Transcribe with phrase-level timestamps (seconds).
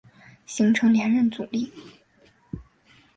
[0.47, 1.71] 形成连任阻力。